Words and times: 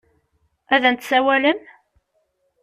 Ad 0.73 0.83
n-tsawalem? 0.93 1.59